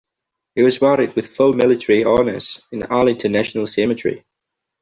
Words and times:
He 0.55 0.63
was 0.63 0.79
buried 0.79 1.15
with 1.15 1.27
full 1.27 1.53
military 1.53 2.03
honors 2.03 2.59
in 2.71 2.81
Arlington 2.81 3.33
National 3.33 3.67
Cemetery. 3.67 4.23